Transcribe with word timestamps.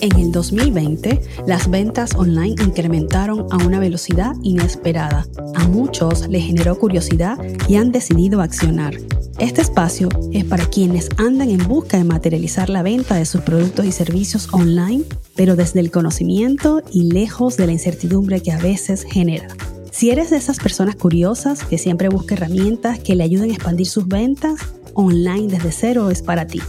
En 0.00 0.16
el 0.16 0.30
2020, 0.30 1.20
las 1.48 1.68
ventas 1.68 2.14
online 2.14 2.54
incrementaron 2.64 3.48
a 3.50 3.56
una 3.56 3.80
velocidad 3.80 4.36
inesperada. 4.44 5.26
A 5.56 5.66
muchos 5.66 6.28
les 6.28 6.44
generó 6.44 6.78
curiosidad 6.78 7.38
y 7.68 7.74
han 7.74 7.90
decidido 7.90 8.40
accionar. 8.40 8.94
Este 9.40 9.62
espacio 9.62 10.08
es 10.32 10.44
para 10.44 10.66
quienes 10.66 11.08
andan 11.16 11.50
en 11.50 11.66
busca 11.66 11.96
de 11.96 12.04
materializar 12.04 12.70
la 12.70 12.84
venta 12.84 13.16
de 13.16 13.24
sus 13.24 13.40
productos 13.40 13.84
y 13.84 13.90
servicios 13.90 14.48
online, 14.52 15.02
pero 15.34 15.56
desde 15.56 15.80
el 15.80 15.90
conocimiento 15.90 16.82
y 16.92 17.10
lejos 17.10 17.56
de 17.56 17.66
la 17.66 17.72
incertidumbre 17.72 18.40
que 18.40 18.52
a 18.52 18.58
veces 18.58 19.04
genera. 19.10 19.48
Si 19.94 20.10
eres 20.10 20.30
de 20.30 20.38
esas 20.38 20.58
personas 20.58 20.96
curiosas 20.96 21.62
que 21.62 21.78
siempre 21.78 22.08
busca 22.08 22.34
herramientas 22.34 22.98
que 22.98 23.14
le 23.14 23.22
ayuden 23.22 23.50
a 23.50 23.54
expandir 23.54 23.86
sus 23.86 24.08
ventas, 24.08 24.58
online 24.94 25.46
desde 25.46 25.70
cero 25.70 26.10
es 26.10 26.20
para 26.20 26.48
ti. 26.48 26.60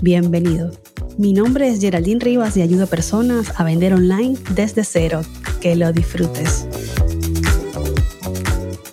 Bienvenido. 0.00 0.70
Mi 1.18 1.34
nombre 1.34 1.68
es 1.68 1.78
Geraldine 1.78 2.20
Rivas 2.20 2.56
y 2.56 2.62
ayudo 2.62 2.84
a 2.84 2.86
personas 2.86 3.52
a 3.60 3.64
vender 3.64 3.92
online 3.92 4.38
desde 4.54 4.82
cero. 4.84 5.20
Que 5.60 5.76
lo 5.76 5.92
disfrutes. 5.92 6.66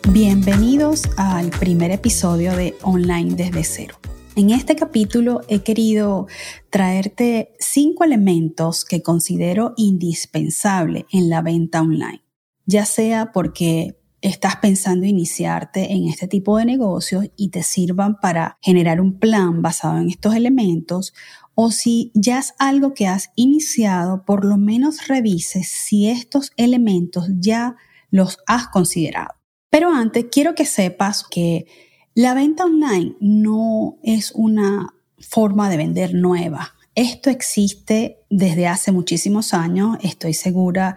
Bienvenidos 0.09 1.03
al 1.15 1.49
primer 1.51 1.91
episodio 1.91 2.57
de 2.57 2.75
Online 2.81 3.35
desde 3.35 3.63
cero. 3.63 3.95
En 4.35 4.49
este 4.49 4.75
capítulo 4.75 5.43
he 5.47 5.63
querido 5.63 6.27
traerte 6.69 7.53
cinco 7.57 8.03
elementos 8.03 8.83
que 8.83 9.01
considero 9.01 9.73
indispensable 9.77 11.05
en 11.09 11.29
la 11.29 11.41
venta 11.41 11.81
online, 11.81 12.21
ya 12.67 12.85
sea 12.85 13.31
porque 13.31 13.97
estás 14.21 14.57
pensando 14.57 15.05
iniciarte 15.05 15.93
en 15.93 16.07
este 16.07 16.27
tipo 16.27 16.57
de 16.57 16.65
negocios 16.65 17.25
y 17.35 17.49
te 17.49 17.63
sirvan 17.63 18.19
para 18.19 18.57
generar 18.61 19.01
un 19.01 19.17
plan 19.17 19.61
basado 19.61 19.97
en 19.97 20.09
estos 20.09 20.35
elementos 20.35 21.13
o 21.55 21.71
si 21.71 22.11
ya 22.13 22.37
es 22.37 22.53
algo 22.59 22.93
que 22.93 23.07
has 23.07 23.31
iniciado, 23.35 24.25
por 24.25 24.45
lo 24.45 24.57
menos 24.57 25.07
revises 25.07 25.67
si 25.67 26.07
estos 26.07 26.51
elementos 26.55 27.27
ya 27.39 27.77
los 28.11 28.37
has 28.45 28.67
considerado. 28.67 29.33
Pero 29.69 29.91
antes 29.91 30.27
quiero 30.31 30.53
que 30.53 30.65
sepas 30.65 31.23
que 31.23 31.65
la 32.13 32.33
venta 32.33 32.65
online 32.65 33.15
no 33.19 33.97
es 34.03 34.31
una 34.33 34.93
forma 35.19 35.69
de 35.69 35.77
vender 35.77 36.13
nueva. 36.13 36.75
Esto 36.95 37.29
existe 37.29 38.19
desde 38.29 38.67
hace 38.67 38.91
muchísimos 38.91 39.53
años. 39.53 39.97
Estoy 40.01 40.33
segura 40.33 40.95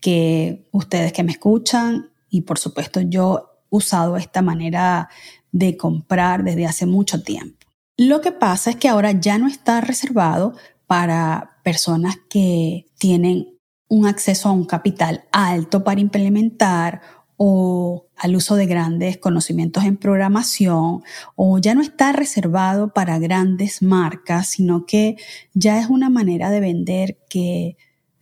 que 0.00 0.68
ustedes 0.72 1.12
que 1.12 1.22
me 1.22 1.32
escuchan 1.32 2.10
y 2.28 2.42
por 2.42 2.58
supuesto 2.58 3.00
yo 3.00 3.62
he 3.70 3.76
usado 3.76 4.16
esta 4.16 4.42
manera 4.42 5.08
de 5.52 5.76
comprar 5.76 6.44
desde 6.44 6.66
hace 6.66 6.86
mucho 6.86 7.22
tiempo. 7.22 7.66
Lo 7.96 8.20
que 8.20 8.32
pasa 8.32 8.70
es 8.70 8.76
que 8.76 8.88
ahora 8.88 9.12
ya 9.12 9.38
no 9.38 9.48
está 9.48 9.80
reservado 9.80 10.54
para 10.86 11.58
personas 11.64 12.16
que 12.28 12.86
tienen 12.98 13.58
un 13.88 14.06
acceso 14.06 14.48
a 14.48 14.52
un 14.52 14.64
capital 14.64 15.24
alto 15.32 15.82
para 15.82 16.00
implementar 16.00 17.00
o 17.36 18.06
al 18.16 18.36
uso 18.36 18.56
de 18.56 18.66
grandes 18.66 19.16
conocimientos 19.16 19.84
en 19.84 19.96
programación 19.96 21.02
o 21.36 21.58
ya 21.58 21.74
no 21.74 21.82
está 21.82 22.12
reservado 22.12 22.92
para 22.92 23.18
grandes 23.18 23.80
marcas, 23.80 24.50
sino 24.50 24.86
que 24.86 25.16
ya 25.54 25.78
es 25.80 25.88
una 25.88 26.10
manera 26.10 26.50
de 26.50 26.60
vender 26.60 27.18
que 27.30 27.76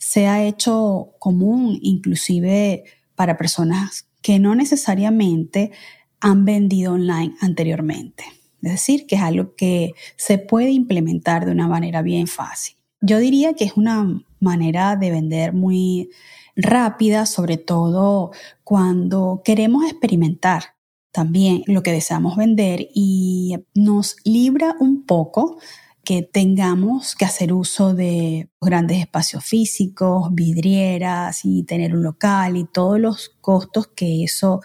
se 0.06 0.28
ha 0.28 0.44
hecho 0.44 1.14
común 1.18 1.80
inclusive 1.82 2.84
para 3.16 3.36
personas 3.36 4.06
que 4.22 4.38
no 4.38 4.54
necesariamente 4.54 5.72
han 6.20 6.44
vendido 6.44 6.92
online 6.92 7.34
anteriormente. 7.40 8.22
Es 8.62 8.70
decir, 8.70 9.08
que 9.08 9.16
es 9.16 9.22
algo 9.22 9.56
que 9.56 9.94
se 10.16 10.38
puede 10.38 10.70
implementar 10.70 11.44
de 11.44 11.50
una 11.50 11.66
manera 11.66 12.02
bien 12.02 12.28
fácil. 12.28 12.76
Yo 13.00 13.18
diría 13.18 13.54
que 13.54 13.64
es 13.64 13.76
una 13.76 14.22
manera 14.38 14.94
de 14.94 15.10
vender 15.10 15.52
muy 15.52 16.10
rápida, 16.54 17.26
sobre 17.26 17.56
todo 17.56 18.30
cuando 18.62 19.42
queremos 19.44 19.90
experimentar 19.90 20.76
también 21.10 21.64
lo 21.66 21.82
que 21.82 21.90
deseamos 21.90 22.36
vender 22.36 22.90
y 22.94 23.56
nos 23.74 24.14
libra 24.22 24.76
un 24.78 25.04
poco 25.04 25.58
que 26.06 26.22
tengamos 26.22 27.14
que 27.14 27.26
hacer 27.26 27.52
uso 27.52 27.92
de 27.92 28.48
grandes 28.60 29.00
espacios 29.00 29.44
físicos, 29.44 30.28
vidrieras 30.32 31.44
y 31.44 31.64
tener 31.64 31.94
un 31.94 32.04
local 32.04 32.56
y 32.56 32.64
todos 32.64 32.98
los 32.98 33.36
costos 33.40 33.88
que 33.88 34.24
eso 34.24 34.62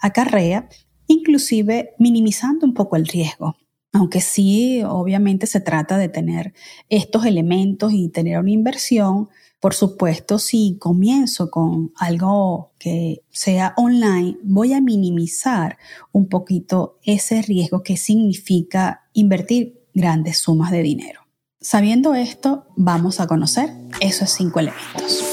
acarrea 0.00 0.68
inclusive 1.08 1.94
minimizando 1.98 2.64
un 2.64 2.74
poco 2.74 2.96
el 2.96 3.06
riesgo. 3.06 3.56
Aunque 3.92 4.20
sí, 4.20 4.82
obviamente 4.86 5.46
se 5.46 5.60
trata 5.60 5.98
de 5.98 6.08
tener 6.08 6.52
estos 6.88 7.24
elementos 7.24 7.92
y 7.92 8.10
tener 8.10 8.38
una 8.38 8.50
inversión, 8.50 9.28
por 9.60 9.74
supuesto, 9.74 10.38
si 10.38 10.76
comienzo 10.78 11.50
con 11.50 11.92
algo 11.96 12.72
que 12.78 13.24
sea 13.30 13.74
online, 13.76 14.38
voy 14.44 14.74
a 14.74 14.80
minimizar 14.80 15.78
un 16.12 16.28
poquito 16.28 16.98
ese 17.02 17.42
riesgo 17.42 17.82
que 17.82 17.96
significa 17.96 19.08
invertir 19.14 19.78
grandes 19.98 20.38
sumas 20.38 20.70
de 20.70 20.82
dinero. 20.82 21.20
Sabiendo 21.60 22.14
esto, 22.14 22.66
vamos 22.76 23.20
a 23.20 23.26
conocer 23.26 23.70
esos 24.00 24.30
cinco 24.30 24.60
elementos. 24.60 25.24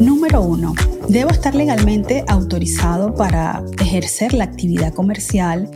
Número 0.00 0.42
uno, 0.42 0.74
Debo 1.12 1.30
estar 1.30 1.54
legalmente 1.54 2.24
autorizado 2.26 3.14
para 3.14 3.62
ejercer 3.78 4.32
la 4.32 4.44
actividad 4.44 4.94
comercial 4.94 5.70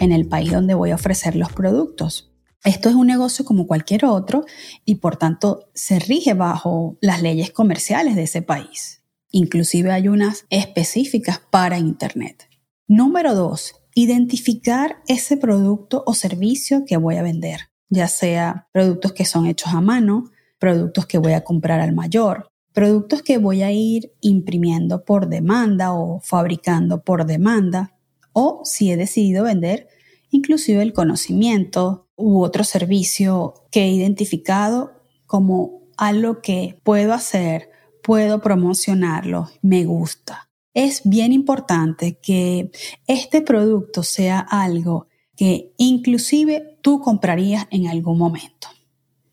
en 0.00 0.10
el 0.10 0.26
país 0.26 0.50
donde 0.50 0.74
voy 0.74 0.90
a 0.90 0.96
ofrecer 0.96 1.36
los 1.36 1.52
productos. 1.52 2.32
Esto 2.64 2.88
es 2.88 2.96
un 2.96 3.06
negocio 3.06 3.44
como 3.44 3.68
cualquier 3.68 4.06
otro 4.06 4.44
y 4.84 4.96
por 4.96 5.18
tanto 5.18 5.68
se 5.74 6.00
rige 6.00 6.34
bajo 6.34 6.96
las 7.00 7.22
leyes 7.22 7.52
comerciales 7.52 8.16
de 8.16 8.24
ese 8.24 8.42
país. 8.42 9.04
Inclusive 9.30 9.92
hay 9.92 10.08
unas 10.08 10.46
específicas 10.50 11.38
para 11.38 11.78
Internet. 11.78 12.48
Número 12.88 13.36
dos, 13.36 13.76
identificar 13.94 15.02
ese 15.06 15.36
producto 15.36 16.02
o 16.06 16.14
servicio 16.14 16.84
que 16.86 16.96
voy 16.96 17.16
a 17.16 17.22
vender, 17.22 17.70
ya 17.88 18.08
sea 18.08 18.68
productos 18.72 19.12
que 19.12 19.24
son 19.24 19.46
hechos 19.46 19.72
a 19.72 19.80
mano, 19.80 20.30
productos 20.58 21.06
que 21.06 21.18
voy 21.18 21.32
a 21.32 21.44
comprar 21.44 21.80
al 21.80 21.92
mayor, 21.92 22.48
productos 22.72 23.22
que 23.22 23.38
voy 23.38 23.62
a 23.62 23.72
ir 23.72 24.12
imprimiendo 24.20 25.04
por 25.04 25.28
demanda 25.28 25.92
o 25.92 26.20
fabricando 26.20 27.02
por 27.02 27.26
demanda, 27.26 27.96
o 28.32 28.62
si 28.64 28.90
he 28.90 28.96
decidido 28.96 29.44
vender 29.44 29.88
inclusive 30.32 30.82
el 30.82 30.92
conocimiento 30.92 32.08
u 32.16 32.40
otro 32.40 32.64
servicio 32.64 33.54
que 33.70 33.84
he 33.84 33.90
identificado 33.90 34.92
como 35.26 35.82
algo 35.96 36.40
que 36.40 36.78
puedo 36.82 37.12
hacer, 37.12 37.70
puedo 38.02 38.40
promocionarlo, 38.40 39.50
me 39.60 39.84
gusta. 39.84 40.48
Es 40.74 41.02
bien 41.04 41.32
importante 41.32 42.18
que 42.22 42.70
este 43.06 43.42
producto 43.42 44.02
sea 44.02 44.40
algo 44.40 45.08
que 45.36 45.72
inclusive 45.76 46.78
tú 46.82 47.00
comprarías 47.00 47.66
en 47.70 47.88
algún 47.88 48.18
momento. 48.18 48.68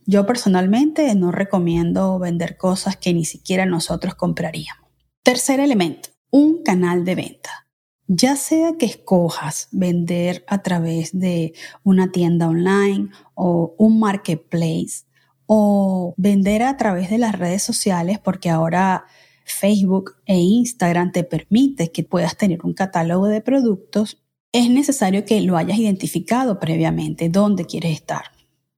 Yo 0.05 0.25
personalmente 0.25 1.13
no 1.15 1.31
recomiendo 1.31 2.17
vender 2.19 2.57
cosas 2.57 2.97
que 2.97 3.13
ni 3.13 3.25
siquiera 3.25 3.65
nosotros 3.65 4.15
compraríamos. 4.15 4.89
Tercer 5.23 5.59
elemento, 5.59 6.09
un 6.31 6.63
canal 6.63 7.05
de 7.05 7.15
venta. 7.15 7.67
Ya 8.07 8.35
sea 8.35 8.73
que 8.79 8.87
escojas 8.87 9.67
vender 9.71 10.43
a 10.47 10.63
través 10.63 11.17
de 11.17 11.53
una 11.83 12.11
tienda 12.11 12.47
online 12.47 13.09
o 13.35 13.75
un 13.77 13.99
marketplace 13.99 15.05
o 15.45 16.15
vender 16.17 16.63
a 16.63 16.75
través 16.75 17.11
de 17.11 17.19
las 17.19 17.37
redes 17.37 17.61
sociales 17.61 18.17
porque 18.17 18.49
ahora 18.49 19.05
Facebook 19.51 20.15
e 20.25 20.37
Instagram 20.37 21.11
te 21.11 21.23
permiten 21.23 21.89
que 21.93 22.03
puedas 22.03 22.37
tener 22.37 22.59
un 22.63 22.73
catálogo 22.73 23.27
de 23.27 23.41
productos, 23.41 24.21
es 24.51 24.69
necesario 24.69 25.25
que 25.25 25.41
lo 25.41 25.57
hayas 25.57 25.77
identificado 25.77 26.59
previamente 26.59 27.29
dónde 27.29 27.65
quieres 27.65 27.93
estar. 27.93 28.23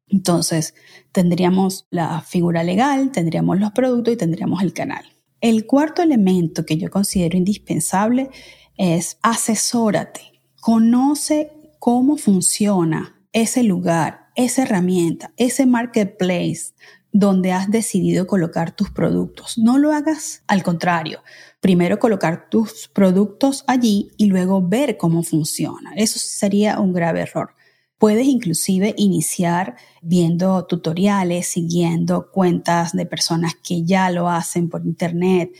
Entonces, 0.08 0.74
tendríamos 1.12 1.88
la 1.90 2.22
figura 2.22 2.64
legal, 2.64 3.12
tendríamos 3.12 3.60
los 3.60 3.72
productos 3.72 4.14
y 4.14 4.18
tendríamos 4.18 4.62
el 4.62 4.74
canal. 4.74 5.06
El 5.40 5.66
cuarto 5.66 6.02
elemento 6.02 6.66
que 6.66 6.78
yo 6.78 6.90
considero 6.92 7.38
indispensable 7.38 8.30
es 8.78 9.18
asesórate, 9.22 10.42
conoce 10.60 11.52
cómo 11.80 12.18
funciona 12.18 13.16
ese 13.32 13.64
lugar, 13.64 14.28
esa 14.36 14.64
herramienta, 14.64 15.34
ese 15.38 15.66
marketplace 15.66 16.74
donde 17.14 17.52
has 17.52 17.70
decidido 17.70 18.28
colocar 18.28 18.76
tus 18.76 18.90
productos. 18.90 19.58
No 19.58 19.78
lo 19.78 19.92
hagas 19.92 20.44
al 20.48 20.64
contrario. 20.64 21.22
Primero 21.60 22.00
colocar 22.00 22.50
tus 22.50 22.88
productos 22.88 23.64
allí 23.68 24.12
y 24.18 24.28
luego 24.28 24.68
ver 24.68 24.98
cómo 24.98 25.24
funciona. 25.24 25.92
Eso 25.96 26.20
sería 26.20 26.80
un 26.80 26.94
grave 26.94 27.22
error. 27.22 27.56
Puedes 27.98 28.26
inclusive 28.26 28.96
iniciar 28.98 29.76
viendo 30.02 30.66
tutoriales, 30.66 31.48
siguiendo 31.48 32.32
cuentas 32.32 32.94
de 32.94 33.06
personas 33.06 33.54
que 33.62 33.84
ya 33.84 34.10
lo 34.10 34.28
hacen 34.28 34.70
por 34.70 34.84
internet, 34.84 35.52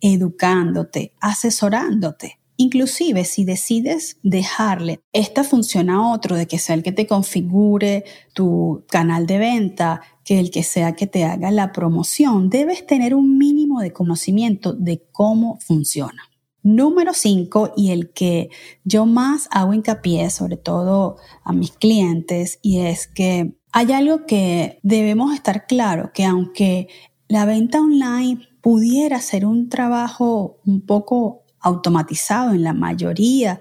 educándote, 0.00 1.12
asesorándote. 1.20 2.39
Inclusive 2.60 3.24
si 3.24 3.46
decides 3.46 4.18
dejarle 4.22 5.00
esta 5.14 5.44
función 5.44 5.88
a 5.88 6.12
otro, 6.12 6.36
de 6.36 6.46
que 6.46 6.58
sea 6.58 6.74
el 6.74 6.82
que 6.82 6.92
te 6.92 7.06
configure 7.06 8.04
tu 8.34 8.84
canal 8.90 9.26
de 9.26 9.38
venta, 9.38 10.02
que 10.26 10.38
el 10.38 10.50
que 10.50 10.62
sea 10.62 10.92
que 10.92 11.06
te 11.06 11.24
haga 11.24 11.50
la 11.52 11.72
promoción, 11.72 12.50
debes 12.50 12.86
tener 12.86 13.14
un 13.14 13.38
mínimo 13.38 13.80
de 13.80 13.94
conocimiento 13.94 14.74
de 14.74 15.02
cómo 15.10 15.58
funciona. 15.60 16.24
Número 16.62 17.14
5 17.14 17.72
y 17.78 17.92
el 17.92 18.12
que 18.12 18.50
yo 18.84 19.06
más 19.06 19.48
hago 19.50 19.72
hincapié, 19.72 20.28
sobre 20.28 20.58
todo 20.58 21.16
a 21.42 21.54
mis 21.54 21.70
clientes, 21.70 22.58
y 22.60 22.80
es 22.80 23.08
que 23.08 23.54
hay 23.72 23.92
algo 23.92 24.26
que 24.26 24.80
debemos 24.82 25.32
estar 25.32 25.66
claro, 25.66 26.10
que 26.12 26.26
aunque 26.26 26.88
la 27.26 27.46
venta 27.46 27.80
online 27.80 28.42
pudiera 28.60 29.18
ser 29.22 29.46
un 29.46 29.70
trabajo 29.70 30.58
un 30.66 30.82
poco 30.82 31.46
automatizado 31.60 32.52
en 32.52 32.62
la 32.62 32.72
mayoría 32.72 33.60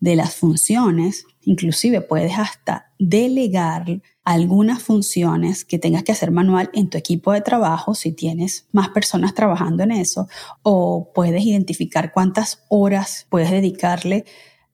de 0.00 0.16
las 0.16 0.34
funciones, 0.34 1.26
inclusive 1.42 2.00
puedes 2.00 2.38
hasta 2.38 2.92
delegar 2.98 4.02
algunas 4.24 4.82
funciones 4.82 5.64
que 5.64 5.78
tengas 5.78 6.02
que 6.02 6.12
hacer 6.12 6.32
manual 6.32 6.70
en 6.74 6.90
tu 6.90 6.98
equipo 6.98 7.32
de 7.32 7.40
trabajo 7.40 7.94
si 7.94 8.12
tienes 8.12 8.66
más 8.72 8.88
personas 8.88 9.34
trabajando 9.34 9.84
en 9.84 9.92
eso 9.92 10.28
o 10.62 11.12
puedes 11.14 11.44
identificar 11.44 12.12
cuántas 12.12 12.64
horas 12.68 13.26
puedes 13.30 13.50
dedicarle 13.50 14.24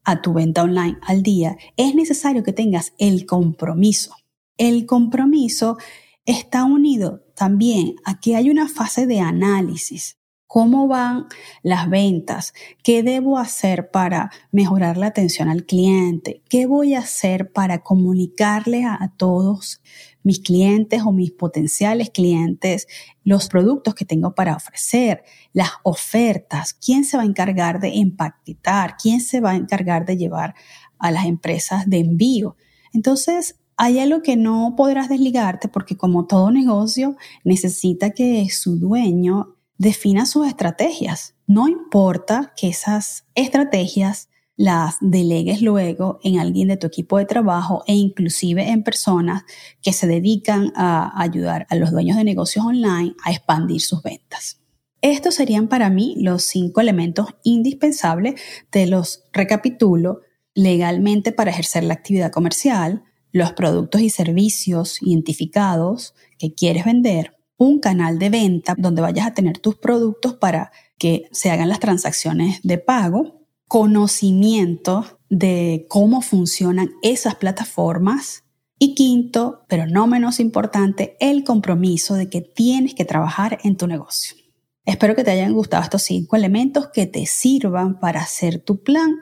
a 0.04 0.22
tu 0.22 0.32
venta 0.32 0.62
online 0.62 0.98
al 1.06 1.22
día, 1.22 1.56
es 1.76 1.94
necesario 1.94 2.42
que 2.42 2.52
tengas 2.52 2.92
el 2.98 3.26
compromiso. 3.26 4.16
El 4.56 4.86
compromiso 4.86 5.78
está 6.24 6.64
unido 6.64 7.22
también 7.36 7.96
a 8.04 8.20
que 8.20 8.36
hay 8.36 8.50
una 8.50 8.68
fase 8.68 9.06
de 9.06 9.20
análisis 9.20 10.18
¿Cómo 10.52 10.86
van 10.86 11.28
las 11.62 11.88
ventas? 11.88 12.52
¿Qué 12.82 13.02
debo 13.02 13.38
hacer 13.38 13.90
para 13.90 14.30
mejorar 14.50 14.98
la 14.98 15.06
atención 15.06 15.48
al 15.48 15.64
cliente? 15.64 16.42
¿Qué 16.50 16.66
voy 16.66 16.92
a 16.92 16.98
hacer 16.98 17.52
para 17.52 17.82
comunicarle 17.82 18.84
a, 18.84 19.14
todos 19.16 19.80
mis 20.22 20.40
clientes 20.40 21.00
o 21.06 21.12
mis 21.12 21.30
potenciales 21.30 22.10
clientes 22.10 22.86
los 23.24 23.48
productos 23.48 23.94
que 23.94 24.04
tengo 24.04 24.34
para 24.34 24.54
ofrecer, 24.54 25.24
las 25.54 25.70
ofertas? 25.84 26.74
¿Quién 26.74 27.06
se 27.06 27.16
va 27.16 27.22
a 27.22 27.26
encargar 27.26 27.80
de 27.80 28.00
empaquetar? 28.00 28.98
¿Quién 29.02 29.22
se 29.22 29.40
va 29.40 29.52
a 29.52 29.56
encargar 29.56 30.04
de 30.04 30.18
llevar 30.18 30.54
a 30.98 31.10
las 31.10 31.24
empresas 31.24 31.88
de 31.88 32.00
envío? 32.00 32.56
Entonces, 32.92 33.58
hay 33.78 34.00
algo 34.00 34.20
que 34.20 34.36
no 34.36 34.74
podrás 34.76 35.08
desligarte 35.08 35.68
porque 35.68 35.96
como 35.96 36.26
todo 36.26 36.50
negocio 36.50 37.16
necesita 37.42 38.10
que 38.10 38.46
su 38.50 38.78
dueño 38.78 39.56
defina 39.78 40.26
sus 40.26 40.46
estrategias. 40.46 41.34
No 41.46 41.68
importa 41.68 42.52
que 42.56 42.68
esas 42.68 43.24
estrategias 43.34 44.28
las 44.56 44.96
delegues 45.00 45.62
luego 45.62 46.20
en 46.22 46.38
alguien 46.38 46.68
de 46.68 46.76
tu 46.76 46.86
equipo 46.86 47.18
de 47.18 47.24
trabajo 47.24 47.82
e 47.86 47.94
inclusive 47.94 48.68
en 48.68 48.84
personas 48.84 49.42
que 49.80 49.92
se 49.92 50.06
dedican 50.06 50.72
a 50.76 51.20
ayudar 51.20 51.66
a 51.70 51.74
los 51.74 51.90
dueños 51.90 52.16
de 52.16 52.24
negocios 52.24 52.64
online 52.64 53.14
a 53.24 53.32
expandir 53.32 53.80
sus 53.80 54.02
ventas. 54.02 54.60
Estos 55.00 55.34
serían 55.34 55.66
para 55.68 55.90
mí 55.90 56.14
los 56.18 56.44
cinco 56.44 56.80
elementos 56.80 57.26
indispensables. 57.42 58.40
Te 58.70 58.86
los 58.86 59.24
recapitulo 59.32 60.20
legalmente 60.54 61.32
para 61.32 61.50
ejercer 61.50 61.82
la 61.82 61.94
actividad 61.94 62.30
comercial, 62.30 63.02
los 63.32 63.52
productos 63.52 64.02
y 64.02 64.10
servicios 64.10 65.02
identificados 65.02 66.14
que 66.38 66.54
quieres 66.54 66.84
vender, 66.84 67.36
un 67.62 67.78
canal 67.78 68.18
de 68.18 68.28
venta 68.28 68.74
donde 68.76 69.02
vayas 69.02 69.26
a 69.26 69.34
tener 69.34 69.58
tus 69.58 69.76
productos 69.76 70.34
para 70.34 70.72
que 70.98 71.28
se 71.30 71.50
hagan 71.50 71.68
las 71.68 71.80
transacciones 71.80 72.60
de 72.62 72.78
pago, 72.78 73.46
conocimiento 73.68 75.18
de 75.30 75.86
cómo 75.88 76.22
funcionan 76.22 76.90
esas 77.02 77.36
plataformas 77.36 78.44
y 78.78 78.94
quinto, 78.94 79.64
pero 79.68 79.86
no 79.86 80.06
menos 80.08 80.40
importante, 80.40 81.16
el 81.20 81.44
compromiso 81.44 82.14
de 82.14 82.28
que 82.28 82.40
tienes 82.40 82.94
que 82.94 83.04
trabajar 83.04 83.58
en 83.62 83.76
tu 83.76 83.86
negocio. 83.86 84.36
Espero 84.84 85.14
que 85.14 85.22
te 85.22 85.30
hayan 85.30 85.52
gustado 85.52 85.84
estos 85.84 86.02
cinco 86.02 86.34
elementos 86.34 86.88
que 86.92 87.06
te 87.06 87.24
sirvan 87.26 88.00
para 88.00 88.20
hacer 88.20 88.58
tu 88.58 88.82
plan 88.82 89.18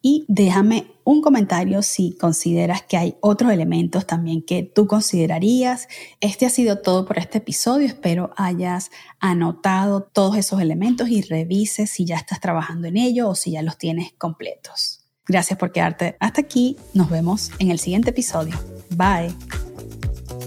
y 0.00 0.24
déjame 0.28 0.92
un 1.04 1.22
comentario 1.22 1.82
si 1.82 2.12
consideras 2.12 2.82
que 2.82 2.96
hay 2.96 3.16
otros 3.20 3.50
elementos 3.50 4.06
también 4.06 4.42
que 4.42 4.62
tú 4.62 4.86
considerarías. 4.86 5.88
Este 6.20 6.46
ha 6.46 6.50
sido 6.50 6.78
todo 6.78 7.06
por 7.06 7.18
este 7.18 7.38
episodio. 7.38 7.86
Espero 7.86 8.30
hayas 8.36 8.90
anotado 9.18 10.02
todos 10.02 10.36
esos 10.36 10.60
elementos 10.60 11.08
y 11.08 11.22
revises 11.22 11.90
si 11.90 12.04
ya 12.04 12.16
estás 12.16 12.40
trabajando 12.40 12.88
en 12.88 12.96
ello 12.96 13.28
o 13.28 13.34
si 13.34 13.52
ya 13.52 13.62
los 13.62 13.78
tienes 13.78 14.12
completos. 14.18 15.00
Gracias 15.26 15.58
por 15.58 15.72
quedarte 15.72 16.16
hasta 16.20 16.40
aquí. 16.40 16.76
Nos 16.94 17.10
vemos 17.10 17.50
en 17.58 17.70
el 17.70 17.78
siguiente 17.78 18.10
episodio. 18.10 18.54
Bye. 18.90 19.34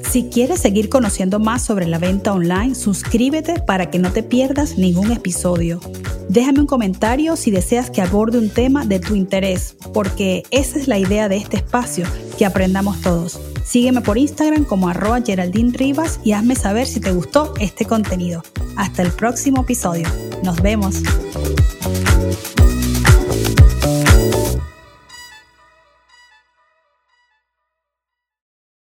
Si 0.09 0.29
quieres 0.29 0.59
seguir 0.59 0.89
conociendo 0.89 1.39
más 1.39 1.63
sobre 1.63 1.87
la 1.87 1.97
venta 1.97 2.33
online, 2.33 2.75
suscríbete 2.75 3.61
para 3.61 3.89
que 3.89 3.99
no 3.99 4.11
te 4.11 4.23
pierdas 4.23 4.77
ningún 4.77 5.11
episodio. 5.11 5.79
Déjame 6.29 6.61
un 6.61 6.67
comentario 6.67 7.35
si 7.35 7.51
deseas 7.51 7.89
que 7.89 8.01
aborde 8.01 8.37
un 8.37 8.49
tema 8.49 8.85
de 8.85 8.99
tu 8.99 9.15
interés, 9.15 9.75
porque 9.93 10.43
esa 10.51 10.79
es 10.79 10.87
la 10.87 10.97
idea 10.97 11.29
de 11.29 11.37
este 11.37 11.57
espacio, 11.57 12.05
que 12.37 12.45
aprendamos 12.45 13.01
todos. 13.01 13.39
Sígueme 13.65 14.01
por 14.01 14.17
Instagram 14.17 14.65
como 14.65 14.89
arroba 14.89 15.21
Geraldine 15.21 15.77
Rivas 15.77 16.19
y 16.23 16.33
hazme 16.33 16.55
saber 16.55 16.87
si 16.87 16.99
te 16.99 17.11
gustó 17.11 17.53
este 17.59 17.85
contenido. 17.85 18.43
Hasta 18.75 19.01
el 19.01 19.11
próximo 19.11 19.61
episodio. 19.61 20.07
Nos 20.43 20.61
vemos. 20.61 21.01